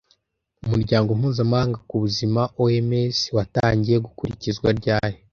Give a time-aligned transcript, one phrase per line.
[0.65, 5.17] Umuryango mpuzamahanga wita ku buzima (OMS) watangiye gukurikizwa ryari